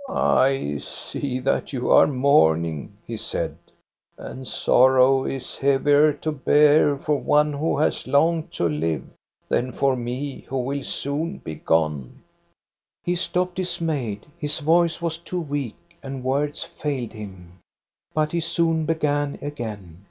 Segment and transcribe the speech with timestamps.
[0.04, 0.08] "*
[0.46, 3.56] I see that you are mourning,' he said;
[3.88, 9.04] * and sor row is heavier to bear for one who has long to live
[9.48, 12.20] than for me who will soon be gone.'
[13.04, 14.26] He stopped dismayed.
[14.36, 17.60] His voice was too weak, and words failed him."
[18.12, 20.04] But he soon began again.